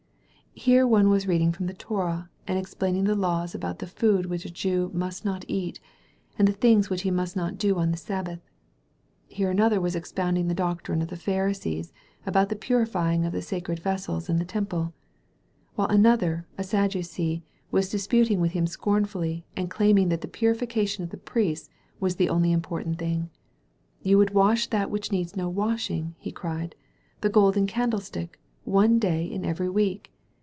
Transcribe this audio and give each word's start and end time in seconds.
Here 0.53 0.85
one 0.85 1.07
was 1.09 1.27
reading 1.29 1.53
from 1.53 1.67
the 1.67 1.73
Torah 1.73 2.29
and 2.45 2.57
ex 2.59 2.73
plaining 2.73 3.05
the 3.05 3.15
laws 3.15 3.55
about 3.55 3.79
the 3.79 3.87
food 3.87 4.25
which 4.25 4.43
a 4.43 4.49
Jew 4.49 4.91
must 4.93 5.23
not 5.23 5.45
eat» 5.47 5.79
and 6.37 6.45
the 6.45 6.51
things 6.51 6.89
which 6.89 7.03
he 7.03 7.09
must 7.09 7.37
not 7.37 7.57
do 7.57 7.77
on 7.79 7.89
the 7.91 7.97
Sabbath. 7.97 8.41
Here 9.29 9.49
another 9.49 9.79
was 9.79 9.95
expounding 9.95 10.49
the 10.49 10.53
doctrine 10.53 11.01
of 11.01 11.07
the 11.07 11.15
Pharisees 11.15 11.93
about 12.25 12.49
the 12.49 12.57
purifying 12.57 13.23
of 13.25 13.31
the 13.31 13.41
sacred 13.41 13.79
vessels 13.79 14.27
in 14.27 14.37
the 14.39 14.45
Temple; 14.45 14.93
while 15.75 15.87
another, 15.87 16.45
a 16.57 16.65
Sadducee, 16.65 17.43
was 17.71 17.87
disputing 17.89 18.41
with 18.41 18.51
him 18.51 18.67
scornfully 18.67 19.45
and 19.55 19.71
claimiog 19.71 20.09
that 20.09 20.19
the 20.21 20.27
purification 20.27 21.01
of 21.05 21.11
the 21.11 21.17
priests 21.17 21.69
was 22.01 22.17
the 22.17 22.29
only 22.29 22.51
important 22.51 22.99
thing. 22.99 23.29
*'You 24.03 24.17
would 24.17 24.31
wash 24.33 24.67
that 24.67 24.91
which 24.91 25.13
needs 25.13 25.33
no 25.33 25.49
washing/' 25.49 26.15
he 26.19 26.29
cried, 26.31 26.75
"the 27.21 27.29
Golden 27.29 27.67
Candlestick, 27.67 28.37
one 28.65 28.99
day 28.99 29.23
in 29.25 29.45
every 29.45 29.69
week 29.69 30.09